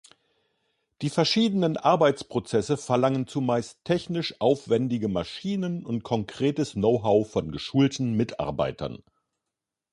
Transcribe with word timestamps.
Die 1.03 1.11
verschiedenen 1.11 1.77
Arbeitsprozesse 1.77 2.75
verlangen 2.75 3.27
zumeist 3.27 3.81
technisch 3.85 4.33
aufwändige 4.41 5.07
Maschinen 5.09 5.85
und 5.85 6.01
konkretes 6.01 6.71
Know-how 6.73 7.29
von 7.29 7.51
geschulten 7.51 8.13
Mitarbeitern. 8.15 9.03